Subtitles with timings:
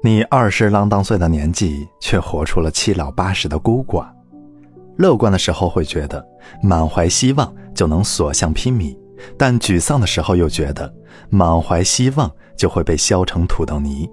[0.00, 4.06] 你二十郎当岁的年纪，却活出了七老八十的孤寡。
[4.96, 6.24] 乐观的时候会觉得
[6.62, 8.96] 满怀希望就能所向披靡，
[9.36, 10.92] 但沮丧的时候又觉得
[11.30, 14.08] 满怀希望就会被削成土豆泥。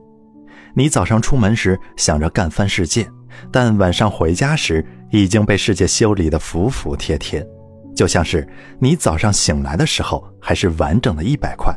[0.73, 3.07] 你早上出门时想着干翻世界，
[3.52, 7.47] 但晚上回家时已经被世界修理得服服帖帖。
[7.95, 8.47] 就像是
[8.79, 11.71] 你早上醒来的时候还是完整的一百块，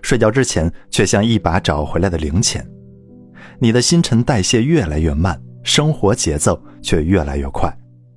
[0.00, 2.66] 睡觉之前却像一把找回来的零钱。
[3.62, 7.70] 你的新陈代谢越来越慢，生活节奏却越来越快。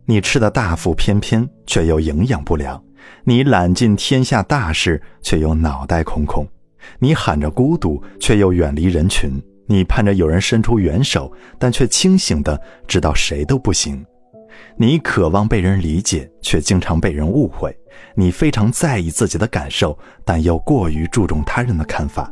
[0.05, 2.81] 你吃的大腹翩翩，却又营养不良；
[3.25, 6.45] 你揽尽天下大事，却又脑袋空空；
[6.97, 9.31] 你喊着孤独，却又远离人群；
[9.67, 11.29] 你盼着有人伸出援手，
[11.59, 13.97] 但却清醒的知道谁都不行；
[14.77, 17.69] 你渴望被人理解，却经常被人误会；
[18.15, 22.31] 你非常在意自己的感受，但又过于注重他人的看法。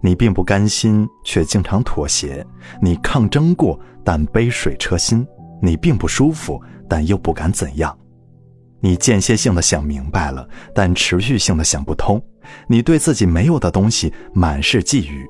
[0.00, 2.44] 你并不甘心，却经常妥协；
[2.80, 5.24] 你抗争过，但杯水车薪；
[5.60, 7.96] 你并不舒服，但又不敢怎样。
[8.80, 12.22] 你间歇性的想明白了，但持续性的想不通。
[12.68, 15.26] 你对自己没有的东西满是觊觎，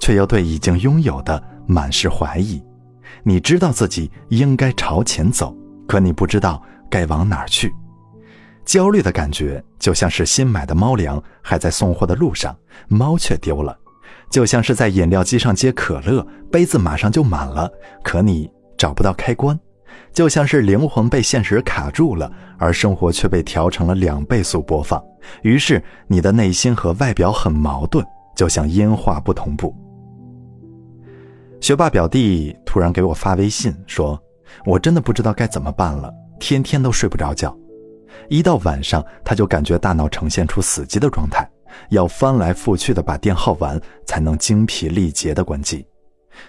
[0.00, 2.62] 却又对已经拥有的满是怀疑。
[3.22, 7.72] 你知道自己应该朝前走，可你不知道该往哪儿去。
[8.64, 12.54] 焦虑的感觉就像是新买的猫粮还在送货的路上，
[12.88, 13.78] 猫却丢了。
[14.30, 17.70] 就像是在饮料机上接可乐，杯子马上就满了，
[18.02, 19.56] 可你找不到开关；
[20.12, 25.02] 就像是灵魂被现实卡住了，而生活却被调成了两倍速播放。
[25.42, 28.04] 于是你的内心和外表很矛盾，
[28.36, 29.74] 就像音画不同步。
[31.60, 34.22] 学霸表弟突然给我发微信说
[34.64, 37.56] ：“我真的不知道该怎么办了，天天都睡不着觉，
[38.28, 41.48] 一到晚上他就感觉大脑呈现出死机的状态。”
[41.90, 45.86] 要翻来覆去的把电耗完，才能精疲力竭的关机。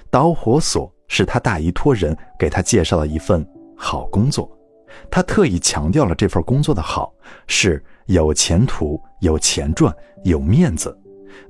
[0.09, 4.49] 导火索是他大姨托人给他介绍了一份好工作，
[5.09, 7.13] 他特意强调了这份工作的好，
[7.47, 9.93] 是有前途、有钱赚、
[10.23, 10.95] 有面子。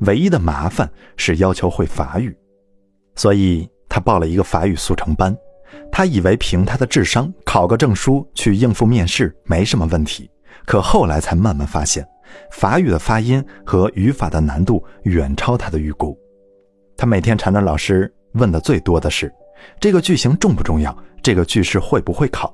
[0.01, 2.37] 唯一的麻烦是要求会法语，
[3.15, 5.35] 所以他报了一个法语速成班。
[5.91, 10.29] 他以为凭他的智商考个证书去应付面试没什么问题，
[10.65, 12.07] 可后来才慢慢发现。
[12.51, 16.17] 法语的发音和语法的难度远超他的预估。
[16.97, 19.33] 他每天缠着老师问的最多的是：
[19.79, 20.95] 这个句型重不重要？
[21.21, 22.53] 这个句式会不会考？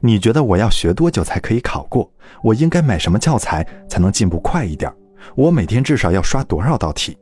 [0.00, 2.10] 你觉得我要学多久才可以考过？
[2.42, 4.92] 我应该买什么教材才能进步快一点？
[5.34, 7.16] 我每天至少要刷多少道题？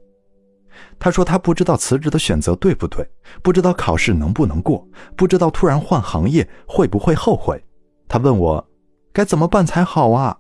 [0.99, 3.09] 他说他不知道辞职的选择对不对，
[3.43, 7.63] 不知道考试能不能过，不知道突然换行业会不会后悔。
[8.09, 8.65] 他问我
[9.13, 10.37] 该怎么办才好啊？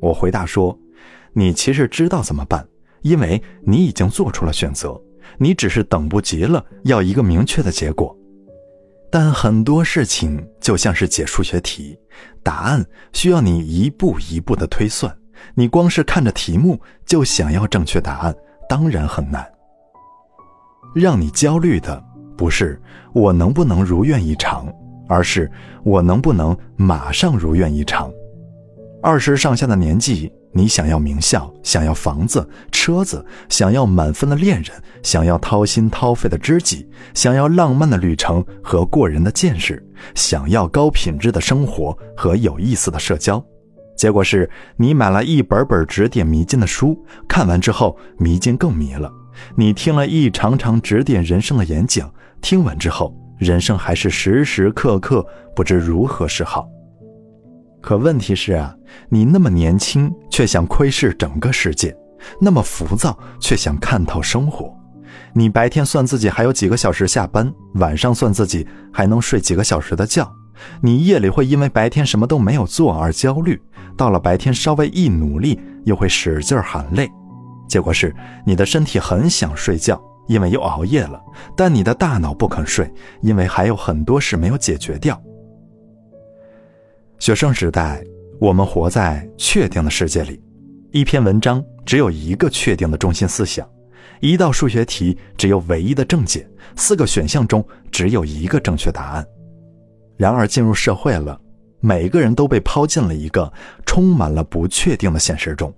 [0.00, 0.76] 我回答说。
[1.34, 2.66] 你其实知道怎么办，
[3.02, 5.00] 因为你已经做出了选择，
[5.38, 8.14] 你只是等不及了，要一个明确的结果。
[9.10, 11.98] 但很多事情就像是解数学题，
[12.42, 15.14] 答案需要你一步一步的推算，
[15.54, 18.34] 你光是看着题目就想要正确答案，
[18.68, 19.46] 当然很难。
[20.94, 22.02] 让你焦虑的
[22.36, 22.80] 不是
[23.14, 24.70] 我能不能如愿以偿，
[25.08, 25.50] 而是
[25.82, 28.12] 我能不能马上如愿以偿。
[29.02, 30.30] 二十上下的年纪。
[30.54, 34.70] 你想要名校，想要房子、车子，想要满分的恋人，
[35.02, 39.82] 想要掏心掏肺的知己，想要浪漫的旅程和过人的见识，
[40.14, 43.42] 想要高品质的生活和有意思的社交。
[43.96, 49.10] 结果是你买了一本本指点迷津的书，看完之后迷津更迷了；
[49.56, 55.24] 你听了一场场指点人生的演讲，听完之后人生还是时时刻刻
[55.54, 56.68] 不知如何是好。
[57.82, 58.74] 可问题是啊，
[59.08, 61.90] 你那么年轻，却想窥视整个世界；
[62.40, 64.72] 那么浮躁，却想看透生活。
[65.34, 70.30] 你白天算自己还有几个小时下班，晚上算自己还能睡几个小时的觉。
[70.80, 73.60] 你夜里会因为白天什么都没有做而焦虑，
[73.96, 77.10] 到了白天稍微一努力，又会使劲喊累。
[77.68, 78.14] 结果是
[78.46, 81.18] 你的身体很想睡觉，因为又熬夜了；
[81.56, 82.88] 但你的大脑不肯睡，
[83.22, 85.20] 因为还有很多事没有解决掉。
[87.22, 88.02] 学生时代，
[88.40, 90.42] 我们活在确定的世界里，
[90.90, 93.64] 一篇文章只有一个确定的中心思想，
[94.18, 99.24] 一道数学题只有唯一的正解，四个选项中只有一个正确答案。
[100.16, 101.40] 然而，进入社会了，
[101.78, 103.52] 每个人都被抛进了一个
[103.86, 105.72] 充满了不确定的现实中。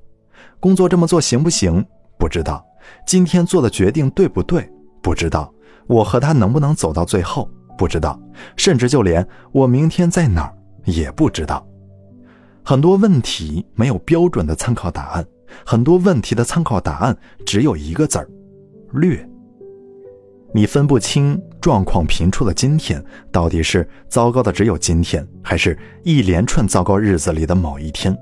[0.58, 1.85] 工作这么做行不行？
[2.19, 2.64] 不知道。
[3.06, 4.67] 今天做的决定对不对？
[5.02, 5.52] 不知道。
[5.88, 7.46] 我和他能不能走到最后？
[7.76, 8.19] 不知道。
[8.56, 10.55] 甚至就连我明天在哪儿？
[10.85, 11.67] 也不知道，
[12.65, 15.27] 很多问题没有标准的参考答案，
[15.65, 18.29] 很多问题的参考答案只有一个字儿：
[18.93, 19.29] 略。
[20.53, 28.17] 你分不清状况频出的今天到底是糟糕的只有今天，还是一连串糟糕日子里的某一天。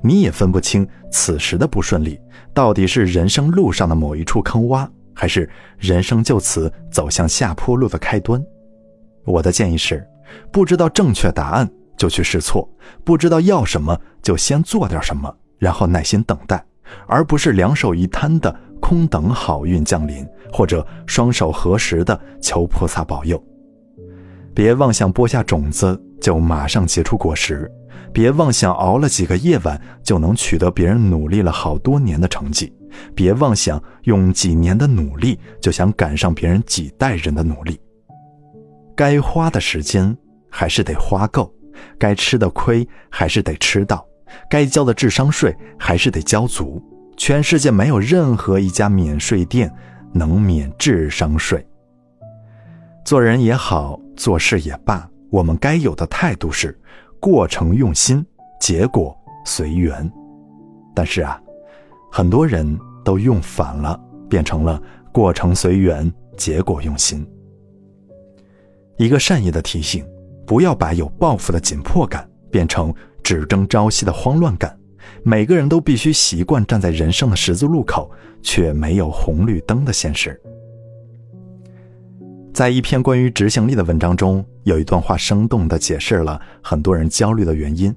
[0.00, 2.16] 你也分不清此时的不顺利
[2.54, 8.40] 到底是人生路上的某一处坑洼，还是人生就此走向下坡路的开端。
[9.24, 10.06] 我的建议是：
[10.52, 11.68] 不知道正确答案
[12.02, 12.68] 就去试错，
[13.04, 16.60] 不知道要什么就先做点什么，然后耐心等待，
[17.06, 20.26] 而不是两手一摊的空等好运降临。
[20.54, 23.42] 或者双手合十的求菩萨保佑，
[24.52, 27.72] 别妄想播下种子就马上结出果实，
[28.12, 32.70] 别妄想熬了几个夜晚就能取得别人努力了好多年的成绩，
[33.14, 37.80] 别妄想用几年的努力就想赶上别人几代人的努力。
[38.94, 40.14] 该花的时间
[40.50, 41.50] 还是得花够，
[41.98, 44.06] 该吃的亏还是得吃到，
[44.50, 46.82] 该交的智商税还是得交足。
[47.16, 49.72] 全世界没有任何一家免税店。
[50.14, 51.66] 能免智商税。
[53.02, 56.78] 做人也好，做事也罢，我们该有的态度是：
[57.18, 58.22] 过程用心，
[58.60, 59.16] 结果
[59.46, 60.12] 随缘。
[60.94, 61.40] 但是啊，
[62.10, 63.98] 很多人都用反了，
[64.28, 64.78] 变成了
[65.12, 67.26] 过程随缘，结果用心。
[68.98, 70.04] 一个善意的提醒：
[70.46, 74.76] 不要把有抱负的紧迫感变成只争朝夕的慌乱感。
[75.24, 78.10] 每个人都必须习惯站在人生的十字路口，
[78.42, 80.40] 却没有红绿灯的现实。
[82.52, 87.94] 在一篇关于执行力的文章中，有一段话生动地解释了很多人焦虑的原因：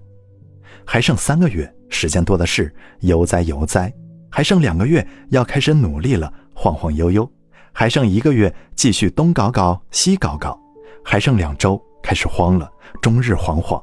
[0.86, 3.92] 还剩三个月，时间多的是，悠哉悠哉；
[4.30, 7.30] 还剩两个月，要开始努力了，晃晃悠悠；
[7.72, 10.58] 还剩一个月，继续东搞搞西搞搞；
[11.04, 12.72] 还剩两周，开始慌了，
[13.02, 13.82] 终日惶惶。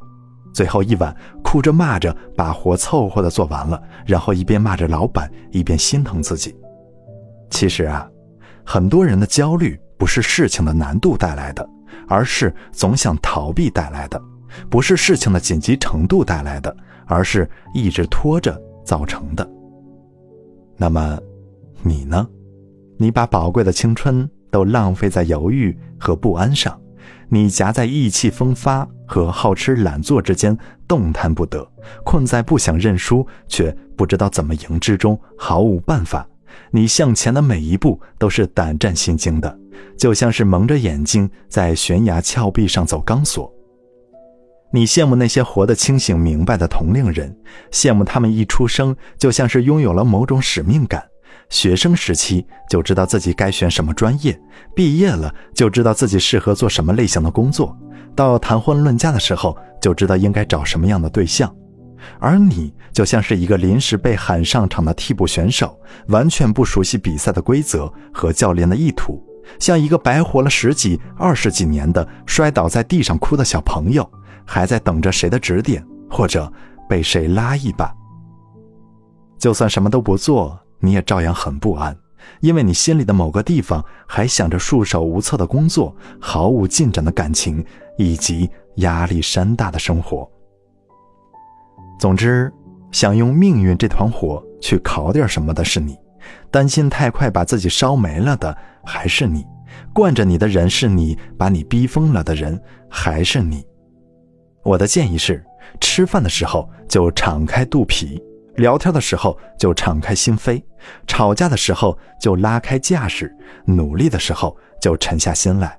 [0.55, 6.55] 最后一晚，哭着骂着把活凑合的做完了，然后一边骂着老板，一边心疼自己。
[7.51, 8.09] 其实啊，
[8.65, 11.69] 很多人的焦虑不是事情的难度带来的，
[12.07, 14.17] 而是总想逃避带来的；
[14.71, 16.75] 不是事情的紧急程度带来的，
[17.07, 19.45] 而是一直拖着造成的。
[20.77, 21.19] 那么，
[21.83, 22.25] 你呢？
[22.99, 26.79] 你把宝贵的青春都浪费在犹豫和不安上。
[27.35, 30.55] 你夹在意气风发和好吃懒做之间
[30.87, 31.67] 动弹不得，
[32.05, 36.29] 困在不想认输却不知道怎么赢之中毫无办法。
[36.71, 39.59] 你向前的每一步都是胆战心惊的，
[39.97, 43.51] 就像是蒙着眼睛在悬崖峭壁上走钢索。
[44.71, 47.35] 你羡慕那些活得清醒明白的同龄人，
[47.71, 51.03] 羡慕他们一出生就像是拥有了某种使命感。
[51.53, 54.41] 学生时期就知道自己该选什么专业，
[54.75, 57.77] 毕业了就知道自己适合做什么类型的工作，
[58.17, 61.55] 到谈婚论嫁的时候就知道应该找什么样的对象，
[62.19, 65.79] 而你就像是一个临时被喊上场的替补选手，
[66.09, 69.23] 完全不熟悉比赛的规则和教练的意图，
[69.61, 74.11] 像一个白活了十几、二十几年的摔倒在地上哭的小朋友，
[74.47, 76.51] 还在等着谁的指点或者
[76.89, 77.95] 被谁拉一把。
[79.39, 80.59] 就算什么都不做。
[80.83, 81.97] 你也照样很不安，
[82.41, 87.65] 因为你心里的某个地方还想着束手无策的工作、毫无进展的感情
[87.97, 90.29] 以及压力山大的生活。
[92.01, 92.53] 总之，
[92.91, 95.97] 想用命运这团火去烤点什么的是你，
[96.51, 99.47] 担心太快把自己烧没了的还是你，
[99.95, 103.65] 惯着你的人是你，把你逼疯了的人还是你。
[104.65, 105.45] 我的建议是，
[105.81, 108.21] 吃饭的时候就敞开肚皮。
[108.57, 110.63] 聊天的时候就敞开心扉，
[111.07, 115.79] 吵架的时候就拉开架势，努力的时候就沉下心来，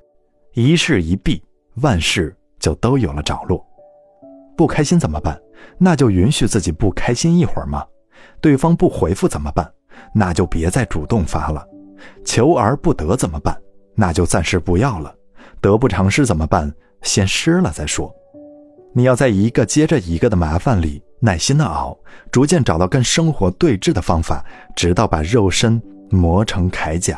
[0.53, 1.43] 一事一毕，
[1.81, 3.63] 万事就都有了着落。
[4.57, 5.39] 不开心怎么办？
[5.77, 7.83] 那就允许自己不开心一会儿嘛。
[8.41, 9.71] 对方不回复怎么办？
[10.13, 11.65] 那就别再主动发了。
[12.25, 13.55] 求而不得怎么办？
[13.95, 15.13] 那就暂时不要了。
[15.61, 16.71] 得不偿失怎么办？
[17.01, 18.13] 先失了再说。
[18.93, 21.01] 你要在一个接着一个的麻烦里。
[21.25, 21.97] 耐心的熬，
[22.29, 24.43] 逐渐找到跟生活对峙的方法，
[24.75, 27.17] 直到把肉身磨成铠甲。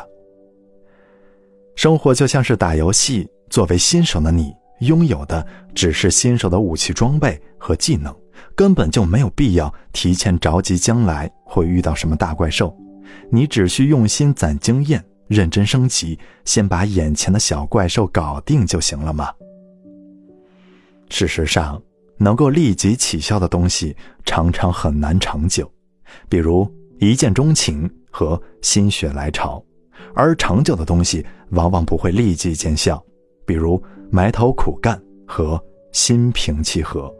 [1.74, 5.44] 生活就像是打游戏，作为新手的你，拥有的
[5.74, 8.14] 只是新手的武器装备和技能，
[8.54, 12.72] 根本就没有必要提前着急将来会遇到什么大怪兽。
[13.28, 19.32] 你只需用心攒经验，认真升级，先把眼前的小怪兽搞定就行了嘛。
[21.10, 21.82] 事实上。
[22.18, 25.70] 能够立即起效的东西，常常很难长久，
[26.28, 29.62] 比如一见钟情和心血来潮；
[30.14, 33.02] 而长久的东西往往不会立即见效，
[33.46, 37.12] 比如埋头苦干和心平气和。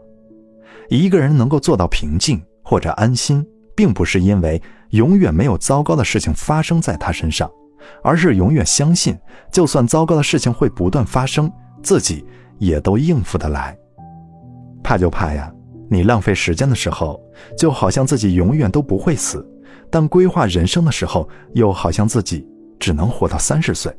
[0.89, 4.61] 一个人能够做到平静或者安心，并不是因为
[4.91, 7.51] 永远没有糟糕的事情发生在他身上，
[8.03, 9.17] 而是永远相信，
[9.51, 11.51] 就算糟糕的事情会不断发生，
[11.83, 12.25] 自己
[12.57, 13.77] 也都应付得来。
[14.87, 15.53] 怕就怕呀，
[15.89, 17.21] 你浪费时间的时候，
[17.57, 19.41] 就好像自己永远都不会死；
[19.89, 22.47] 但规划人生的时候，又好像自己
[22.79, 23.93] 只能活到三十岁。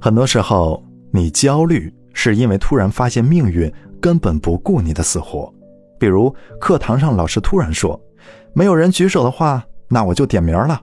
[0.00, 3.68] 很多时候，你焦虑是因为突然发现命运
[4.00, 5.52] 根本不顾你的死活。
[5.98, 8.00] 比如课堂上老师突然说
[8.54, 10.80] ：“没有人举手的话，那我就点名了。”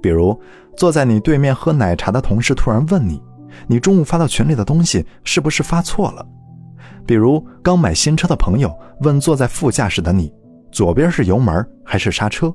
[0.00, 0.34] 比如
[0.78, 3.22] 坐在你对面喝奶茶的同事突然问你
[3.68, 6.26] ：“你中午发到群里的东西是不是发错了？”
[7.06, 10.32] 比如刚买新车的朋友问坐在副驾驶的你
[10.72, 12.54] ：“左边是油门还是刹车？”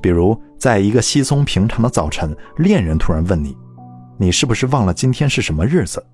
[0.00, 3.56] 比如在一个稀松平常的早晨，恋人突然问你
[4.18, 6.04] ：“你是不是忘了今天是什么日子？”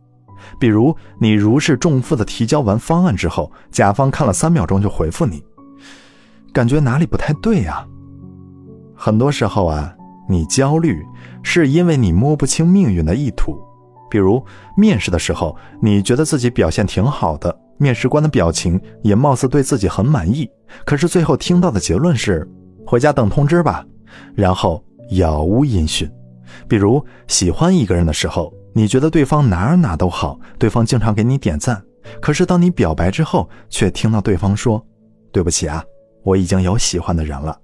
[0.58, 5.42] 比如你如释重负的提交完方案之后，甲方看了三秒钟就回复你，
[6.52, 7.86] 感觉哪里不太对呀？
[8.94, 9.94] 很多时候啊，
[10.28, 11.00] 你焦虑
[11.44, 13.56] 是因为你摸不清命运的意图。
[14.12, 14.44] 比如
[14.76, 20.46] 面试的时候，你觉得自己表现挺好的，面试官的表情也貌似对自己很满意，
[20.84, 22.46] 可是最后听到的结论是
[22.86, 23.82] 回家等通知吧，
[24.34, 26.06] 然后杳无音讯。
[26.68, 28.52] 比如喜欢一个人的时候。
[28.74, 31.84] 你觉得对方哪哪都好，对方经常给你点赞，
[32.22, 34.82] 可是当你表白之后，却听到对方说
[35.30, 35.84] ：“对不起啊，
[36.22, 37.54] 我已经有喜欢的人了。”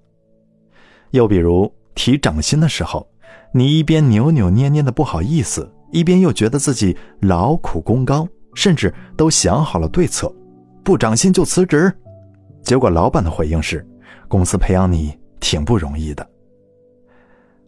[1.12, 3.08] 又比如提涨薪的时候，
[3.54, 10.32] 你一边扭扭捏捏的不好意思，一边又觉得自己劳苦功高，甚至都想好了对策，
[10.82, 11.92] 不涨薪就辞职。
[12.62, 13.86] 结果老板的回应是
[14.28, 16.26] ：“公司培养你挺不容易的。”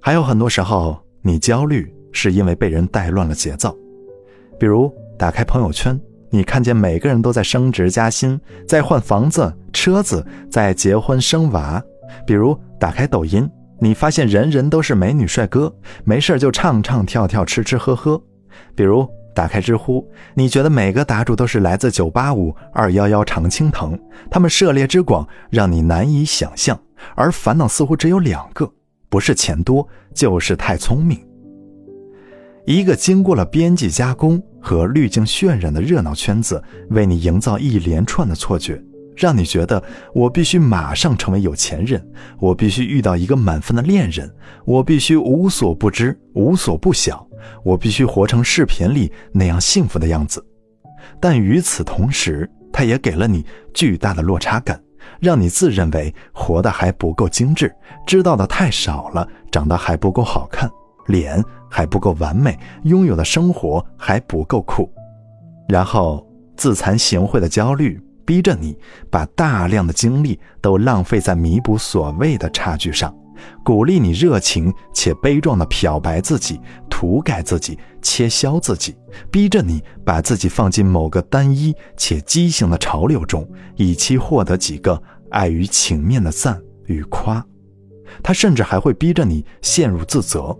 [0.00, 1.94] 还有很多时候，你焦虑。
[2.12, 3.72] 是因为被人带乱了节奏，
[4.58, 5.96] 比如打开朋友圈，
[6.28, 11.80] 你看见每个人都在升职加薪，在换房子、车子，在结婚生娃；
[12.26, 13.48] 比如打开抖音，
[13.80, 18.20] 你发现人人都是美女帅哥，没事就唱唱跳跳、吃吃喝喝；
[18.74, 23.98] 比如打开知乎，你觉得每个答主都是来自九八五、二幺幺、常青藤，
[24.30, 26.78] 他们涉猎之广让你难以想象，
[27.14, 28.70] 而烦恼似乎只有两个：
[29.08, 31.18] 不是钱多，就是太聪明。
[32.66, 38.80] 一个经过了编辑加工和滤镜渲染的热闹圈子，为你营造一连串的错觉，
[39.20, 39.82] 让你觉得
[40.14, 42.02] 我必须马上成为有钱人，
[42.38, 44.34] 我必须遇到一个满分的恋人，
[44.64, 47.24] 我必须无所不知、无所不晓，
[47.62, 50.42] 我必须活成视频里那样幸福的样子。
[51.20, 54.82] 但与此同时，它也给了你巨大的落差感，
[55.20, 57.70] 让你自认为活得还不够精致，
[58.06, 60.70] 知道的太少了，长得还不够好看。
[61.06, 64.88] 脸还不够完美，拥有的生活还不够酷，
[65.68, 66.24] 然后
[66.56, 68.78] 自惭形秽的焦虑逼着你
[69.10, 73.12] 把大量的精力都浪费在弥补所谓的差距上，
[73.64, 78.94] 鼓励你热情且悲壮的漂白自己、涂改自己、切削自己，
[79.32, 83.44] 逼着你把自己放进某个单一且畸形的潮流中，
[83.74, 87.44] 以期获得几个碍于情面的赞与夸。
[88.22, 90.56] 他甚至还会逼着你陷入自责。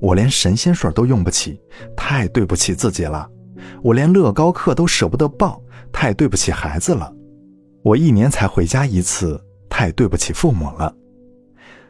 [0.00, 1.60] 我连神仙水都用不起，
[1.96, 3.28] 太对不起自己了。
[3.80, 5.62] 我连乐高课都舍不得报，
[6.00, 7.14] 太对不起孩子了。
[7.82, 9.38] 我一年才回家一次，
[9.68, 10.90] 太对不起父母了。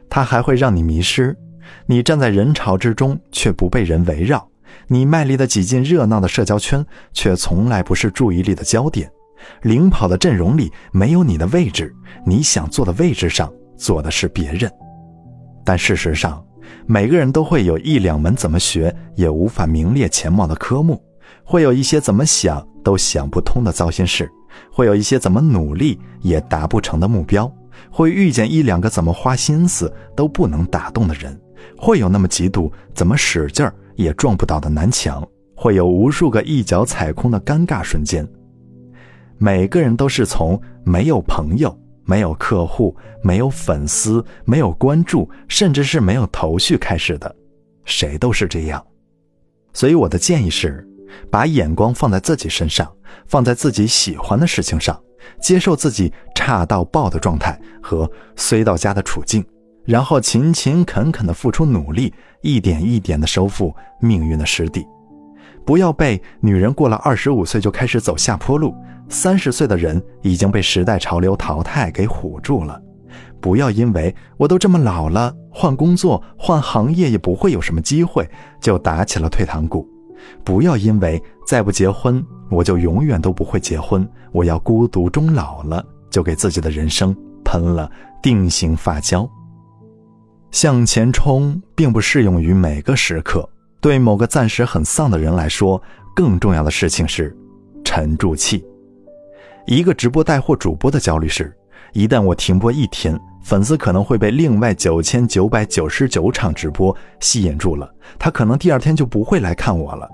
[0.09, 1.33] 他还会让你迷失，
[1.85, 4.45] 你站在人潮之中却不被人围绕，
[4.89, 9.09] 你卖力的挤进热闹的社交圈，却从来不是注意力的焦点。
[9.61, 14.69] 领跑的阵容里没有你的位置，你想坐的位置上坐的是别人，
[15.63, 16.45] 但事实上。
[16.85, 21.01] 每个人都会有一两门怎么学也无法名列前茅的科目，
[21.45, 24.29] 会有一些怎么想都想不通的糟心事，
[24.71, 27.51] 会有一些怎么努力也达不成的目标，
[27.89, 31.39] 会遇见一两个怎么花心思都不能打动的人，
[31.77, 38.27] 会有那么几堵怎么使劲儿也撞不倒的南墙，会有无数个一脚踩空的尴尬瞬间。
[39.37, 41.77] 每个人都是从没有朋友。
[42.03, 47.33] 没有客户，没有粉丝，没有关注，甚至是没有头绪开始的，
[47.85, 48.83] 谁都是这样。
[49.71, 50.85] 所以我的建议是，
[51.29, 52.91] 把眼光放在自己身上，
[53.27, 54.99] 放在自己喜欢的事情上，
[55.39, 59.45] 接受自己差到爆的状态和衰到家的处境，
[59.85, 64.85] 然后勤勤恳恳的付出努力，一点一点的收复命运的失地。
[65.65, 68.73] 不要被女人过了二十五岁就开始走下坡路。
[69.09, 72.81] 三十岁的人已经被时代潮流淘汰给唬住了，
[73.41, 78.25] 不要因为我都这么老了，换工作换行业也不会有什么机会，
[78.61, 79.85] 就打起了退堂鼓；
[80.43, 87.89] 不要因为再不结婚，我就永远都不会结婚，我要孤独终老了，就给自己的人生喷了
[88.21, 89.29] 定型发胶。
[90.51, 93.47] 向前冲并不适用于每个时刻。
[93.79, 95.81] 对某个暂时很丧的人来说，
[96.15, 97.35] 更重要的事情是
[97.83, 98.63] 沉住气。
[99.65, 101.51] 一个直播带货主播的焦虑是：
[101.93, 110.07] 一旦我停播一天，粉丝可能会被另外九千九百九十九场直播吸引住了，他可能第二天就不会来看我了。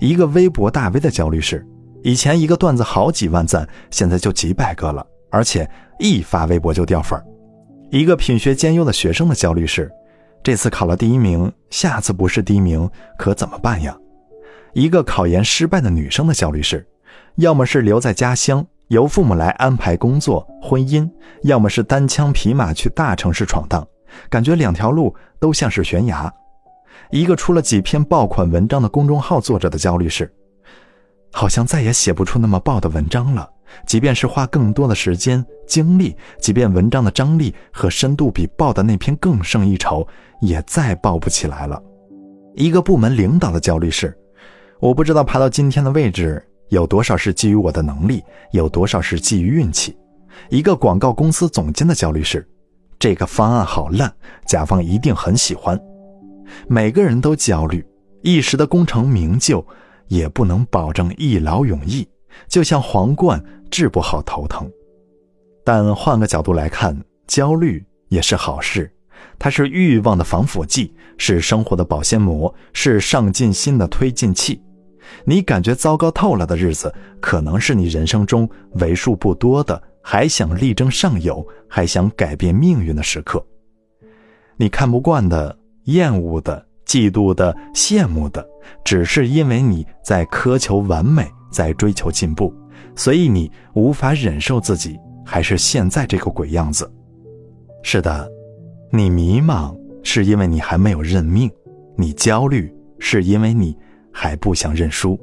[0.00, 1.66] 一个微博大 V 的焦虑是：
[2.02, 7.24] 以前一个段子好几万赞，现在就几百个了，而且一发微博就掉粉儿。
[7.90, 9.90] 一个品学兼优的学生的焦虑是。
[10.44, 13.96] 这次考了第一名，下次不是第一名可怎么办呀？
[14.72, 16.84] 一个考研失败的女生的焦虑是：
[17.36, 21.08] 要么是留在家乡，由父母来安排工作、婚姻；
[21.42, 23.86] 要么是单枪匹马去大城市闯荡，
[24.28, 26.32] 感觉两条路都像是悬崖。
[27.10, 30.32] 一个出了几篇爆款文章的公众号作者的焦虑是：
[31.32, 33.48] 好像再也写不出那么爆的文章了。
[33.86, 40.06] 即便是花更多的时间精力，即便文章的张力和深度比爆的那篇更胜一筹，
[40.42, 41.82] 也再爆不起来了。
[42.54, 44.14] 一个部门领导的焦虑是：
[44.78, 49.94] 我不知道爬到今天的位置有多少是基于我的能力，有多少是基于运气。
[50.48, 52.48] 一个广告公司总监的焦虑是：
[52.98, 54.10] 这个方案好烂，
[54.46, 55.78] 甲方一定很喜欢。
[56.66, 57.84] 每个人都焦虑，
[58.22, 59.62] 一时的功成名就，
[60.08, 62.08] 也不能保证一劳永逸。
[62.48, 63.42] 就像皇冠。
[63.70, 64.70] 治不好头疼，
[65.64, 66.94] 但换个角度来看，
[67.26, 68.92] 焦虑也是好事。
[69.38, 74.60] 它是欲望的防腐剂，是生活的保鲜膜，是上进心的推进器。
[75.24, 83.44] 你感觉糟糕透了的日子，可能是你人生中为数不多的还想力争上游、还想改变命运的时刻。
[84.56, 88.46] 你看不惯的、厌恶的、嫉妒的、羡慕的，
[88.84, 92.54] 只是因为你在苛求完美，在追求进步。
[92.94, 96.90] 所以你无法忍受自己还是现在这个鬼样子。
[97.82, 98.30] 是的，
[98.90, 101.50] 你迷茫是因为你还没有认命，
[101.96, 103.76] 你焦虑是因为你
[104.12, 105.18] 还不想认输。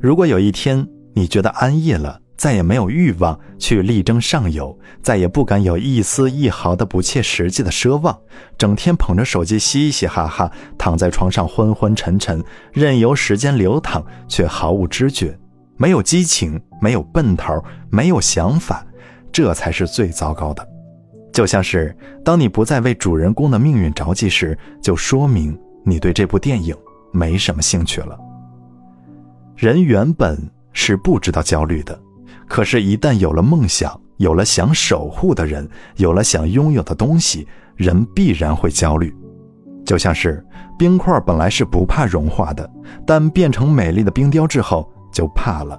[0.00, 8.18] 如果有一天你觉得安逸了，再也没有欲望去力争上游，再也不敢有一丝一毫的不切实际的奢望，
[8.56, 15.38] 整天捧着手机嘻嘻哈哈，躺在床上昏昏沉沉，任由时间流淌，却毫无知觉。
[15.76, 18.86] 没有激情，没有奔头，没有想法，
[19.30, 20.66] 这才是最糟糕的。
[21.32, 26.74] 就像是当你不再为主人公的命运着急时，就说明你对这部电影
[27.12, 28.18] 没什么兴趣了。
[29.56, 30.38] 人原本
[30.72, 31.98] 是不知道焦虑的，
[32.48, 37.46] 可是，一旦有了梦想，有了想守护的人，有了想拥有的东西，
[37.76, 39.14] 人必然会焦虑。
[39.84, 40.44] 就像是
[40.78, 42.70] 冰块本来是不怕融化的，
[43.06, 44.90] 但变成美丽的冰雕之后。
[45.12, 45.76] 就怕了，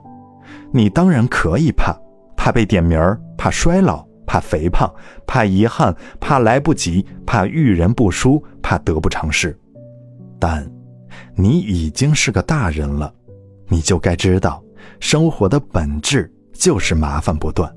[0.74, 1.96] 你当然可以怕，
[2.36, 4.94] 怕被点名儿，怕衰老，怕肥胖，
[5.26, 9.58] 怕遗憾，怕来不及，怕遇人不淑，怕得不偿失。
[10.38, 10.70] 但，
[11.36, 13.14] 你已经是个大人了，
[13.68, 14.64] 你就该知道，
[15.00, 17.72] 生活的本质就是麻烦不断。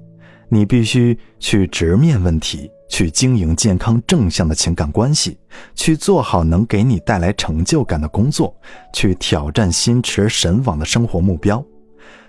[0.48, 5.38] 你必须去直面问题，去经营健康正向的情感关系，
[5.74, 8.54] 去做好能给你带来成就感的工作，
[8.92, 11.64] 去挑战心驰神往的生活目标，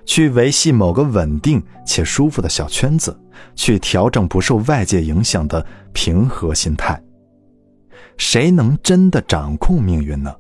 [0.06, 3.16] 去维系某个稳定且舒服的小圈子，
[3.54, 7.00] 去调整不受外界影响的平和心态。
[8.18, 10.34] 谁能真的掌控命运呢？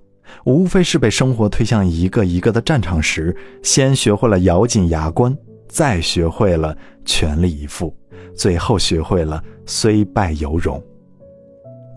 [0.45, 5.35] 无非是被生活推向一个一个的战场时，先学会了咬紧牙关。
[5.67, 7.93] 再学会了全力以赴，
[8.33, 10.81] 最后学会了虽败犹荣。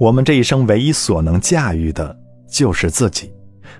[0.00, 3.30] 我们这一生唯一所能驾驭的就是自己，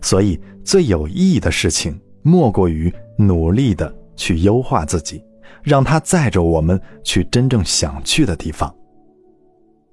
[0.01, 5.25] 所以最有意义的事情莫过于努力的去优化自己，
[5.63, 8.73] 让它载着我们去真正想去的地方。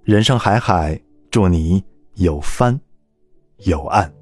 [0.03, 0.99] 人生海海，
[1.31, 1.83] 祝你
[2.15, 2.79] 有帆
[3.59, 4.13] 有岸。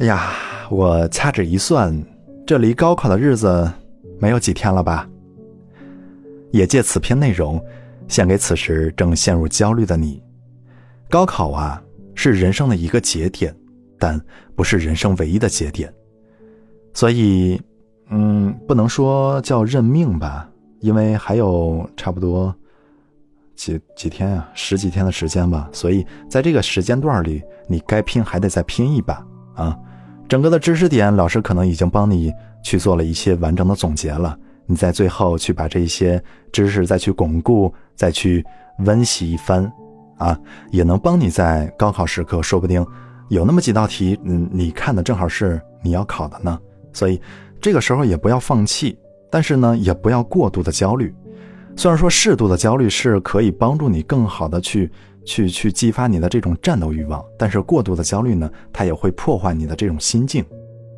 [0.00, 0.32] 哎呀，
[0.70, 1.94] 我掐指一算。
[2.44, 3.70] 这离高考的日子
[4.18, 5.08] 没有几天了吧？
[6.50, 7.64] 也借此篇内容，
[8.08, 10.20] 献给此时正陷入焦虑的你。
[11.08, 11.80] 高考啊，
[12.14, 13.54] 是人生的一个节点，
[13.98, 14.20] 但
[14.56, 15.92] 不是人生唯一的节点。
[16.92, 17.60] 所以，
[18.10, 22.52] 嗯，不能说叫认命吧，因为还有差不多
[23.54, 25.68] 几几天啊，十几天的时间吧。
[25.72, 29.76] 所以，在这个时间段里，你该拼还得再拼一把啊。
[30.28, 34.36] 整个的知识点，老师可能已经帮你去做了一些完整的总结了。
[34.66, 38.44] 你在最后去把这些知识再去巩固，再去
[38.78, 39.70] 温习一番，
[40.16, 40.38] 啊，
[40.70, 42.84] 也能帮你在高考时刻，说不定
[43.28, 46.58] 有那么几道题，嗯，你看的正好是你要考的呢。
[46.92, 47.20] 所以
[47.60, 48.98] 这个时候也不要放弃，
[49.30, 51.14] 但是呢，也不要过度的焦虑。
[51.76, 54.90] 虽然说适度的焦虑是可以帮助你更好的去
[55.24, 60.44] 去去激发你的这种战斗欲望，但是过度的焦虑呢，它也会破坏你的这种心境。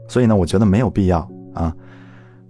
[0.08, 1.74] 所以呢，我觉得没有必要啊。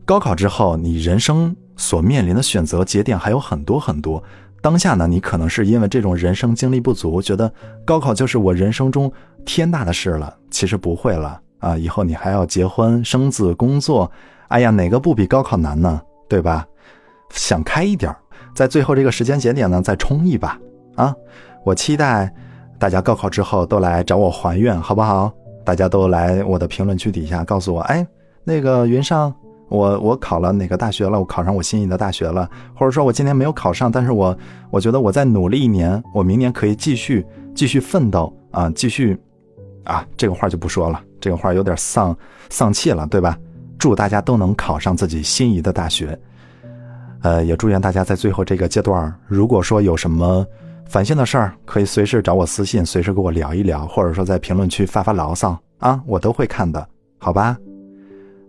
[0.04, 4.22] 高考之后，你人生所面临的选择节点还有很多很多。
[4.60, 7.52] 当下呢，你可能是因为这种人生经历不足，觉得
[7.84, 9.12] 高考就是我人生中
[9.44, 10.36] 天大的事了。
[10.50, 14.10] 其实不会了啊，以后你还要结婚、生子、工作。
[14.48, 16.00] 哎呀，哪个不比高考难呢？
[16.28, 16.66] 对吧？
[17.30, 18.14] 想开一点，
[18.54, 20.58] 在最后这个时间节点呢，再冲一把
[20.94, 21.14] 啊！
[21.66, 22.32] 我期待
[22.78, 25.32] 大家高考之后都来找我还愿，好不好？
[25.64, 28.06] 大家都来我的评论区底下告诉我，哎，
[28.44, 29.34] 那个云上，
[29.68, 31.18] 我我考了哪个大学了？
[31.18, 34.38] 我考上我心仪的大学了，或者说我今年没有考上，但是我
[34.70, 39.20] 我觉得我再努力一年，我明年可以继续继续奋斗啊，继续
[39.82, 40.06] 啊！
[40.16, 42.16] 这个话就不说了，这个话有点丧
[42.48, 43.36] 丧气了，对吧？
[43.76, 46.16] 祝大家都能考上自己心仪的大学。
[47.22, 50.46] 呃，也祝愿大家在最后这个阶段，如果说有什么
[50.88, 57.56] 烦心的事儿，可以随时找我私信，随时跟我聊一聊，或者说在评论区发发牢骚啊，我都会看的，好吧？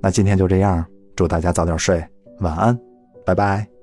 [0.02, 2.04] 那今天就这样，祝大家早点睡，
[2.40, 2.78] 晚安，
[3.26, 3.77] 拜拜。